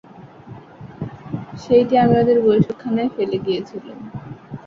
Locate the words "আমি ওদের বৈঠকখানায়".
1.97-3.11